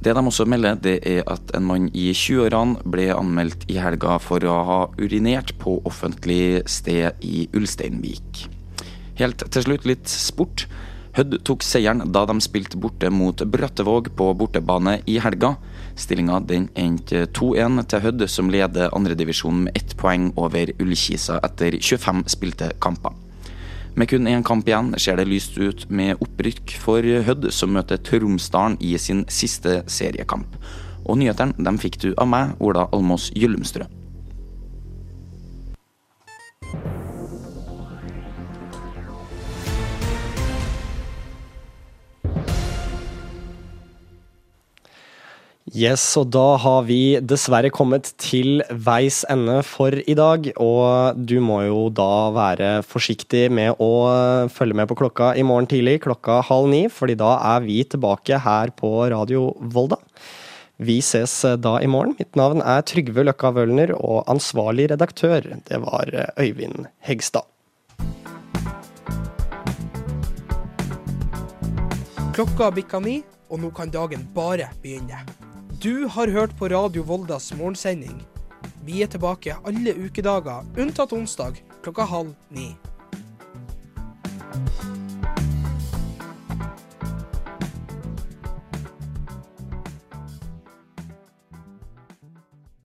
Det 0.06 0.12
de 0.14 0.22
også 0.22 0.44
melder, 0.46 0.76
det 0.78 1.00
er 1.08 1.24
at 1.26 1.50
en 1.56 1.64
mann 1.66 1.88
i 1.90 2.10
20-årene 2.14 2.84
ble 2.86 3.08
anmeldt 3.10 3.64
i 3.72 3.80
helga 3.82 4.20
for 4.22 4.44
å 4.46 4.58
ha 4.68 4.76
urinert 5.00 5.56
på 5.58 5.80
offentlig 5.88 6.60
sted 6.70 7.24
i 7.26 7.48
Ulsteinvik. 7.56 8.44
Helt 9.18 9.42
til 9.50 9.64
slutt 9.64 9.88
litt 9.88 10.06
sport. 10.12 10.66
Hødd 11.16 11.38
tok 11.48 11.64
seieren 11.64 12.04
da 12.12 12.26
de 12.28 12.36
spilte 12.44 12.78
borte 12.78 13.10
mot 13.10 13.40
Brattevåg 13.40 14.12
på 14.14 14.28
bortebane 14.36 14.98
i 15.08 15.16
helga. 15.24 15.56
Stillinga 15.96 16.42
den 16.44 16.68
endte 16.76 17.24
2-1 17.32 17.86
til 17.88 18.02
Hødd, 18.04 18.24
som 18.28 18.50
leder 18.52 18.92
andredivisjonen 18.92 19.64
med 19.66 19.78
ett 19.80 19.96
poeng 19.96 20.28
over 20.36 20.74
Ullkisa 20.76 21.40
etter 21.46 21.78
25 21.80 22.26
spilte 22.28 22.70
kamper. 22.84 23.16
Med 23.96 24.10
kun 24.12 24.28
én 24.28 24.44
kamp 24.44 24.68
igjen 24.68 24.92
ser 25.00 25.16
det 25.16 25.24
lyst 25.30 25.56
ut 25.56 25.86
med 25.88 26.20
opprykk 26.20 26.76
for 26.82 27.00
Hødd, 27.00 27.48
som 27.48 27.72
møter 27.72 27.96
Tromsdalen 27.96 28.76
i 28.84 28.92
sin 29.00 29.24
siste 29.32 29.80
seriekamp. 29.88 30.58
Og 31.08 31.16
nyhetene 31.16 31.78
fikk 31.80 32.02
du 32.04 32.10
av 32.12 32.28
meg, 32.28 32.58
Ola 32.60 32.90
Almås 32.92 33.30
Gyllumstrø. 33.32 33.88
Yes, 45.76 46.00
og 46.16 46.30
da 46.32 46.54
har 46.56 46.86
vi 46.88 47.18
dessverre 47.20 47.68
kommet 47.68 48.08
til 48.16 48.62
veis 48.86 49.18
ende 49.28 49.58
for 49.60 49.92
i 49.92 50.14
dag. 50.16 50.46
Og 50.56 51.18
du 51.20 51.34
må 51.44 51.58
jo 51.66 51.80
da 51.92 52.30
være 52.32 52.70
forsiktig 52.80 53.50
med 53.52 53.76
å 53.76 53.90
følge 54.48 54.78
med 54.78 54.88
på 54.88 54.96
klokka 54.96 55.34
i 55.36 55.44
morgen 55.44 55.68
tidlig 55.68 55.98
klokka 56.06 56.38
halv 56.48 56.70
ni, 56.72 56.86
fordi 56.88 57.18
da 57.20 57.34
er 57.50 57.66
vi 57.66 57.82
tilbake 57.84 58.38
her 58.40 58.72
på 58.72 58.88
Radio 59.12 59.50
Volda. 59.60 59.98
Vi 60.80 60.96
ses 61.04 61.34
da 61.60 61.74
i 61.84 61.90
morgen. 61.92 62.16
Mitt 62.16 62.40
navn 62.40 62.64
er 62.64 62.80
Trygve 62.88 63.26
Løkka 63.28 63.52
Wølner, 63.58 63.92
og 64.00 64.24
ansvarlig 64.32 64.88
redaktør, 64.94 65.44
det 65.68 65.82
var 65.84 66.08
Øyvind 66.40 66.88
Hegstad. 67.04 67.44
Klokka 72.32 72.72
bikka 72.80 73.02
ni, 73.04 73.18
og 73.52 73.60
nå 73.60 73.74
kan 73.76 73.92
dagen 73.92 74.24
bare 74.32 74.70
begynne. 74.80 75.20
Du 75.82 76.06
har 76.06 76.28
hørt 76.28 76.58
på 76.58 76.68
Radio 76.68 77.02
Voldas 77.02 77.50
morgensending. 77.54 78.22
Vi 78.84 79.02
er 79.02 79.10
tilbake 79.12 79.56
alle 79.68 79.92
ukedager, 79.92 80.64
unntatt 80.80 81.12
onsdag 81.12 81.58
klokka 81.84 82.06
halv 82.08 82.30
ni. 82.48 82.70